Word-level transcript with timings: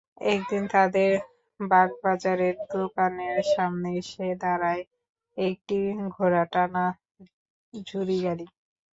একদিন 0.27 0.63
তাঁদের 0.73 1.11
বাগবাজারের 1.59 2.55
দোকানের 2.73 3.37
সামনে 3.53 3.89
এসে 4.01 4.27
দাঁড়ায় 4.43 4.83
একটি 5.37 5.77
ঘোড়া 6.15 6.43
টানা 6.53 6.85
জুড়ি 7.83 8.17
গাড়ি। 8.23 8.45